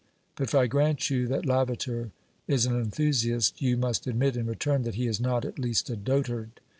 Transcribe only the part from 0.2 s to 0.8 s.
But if I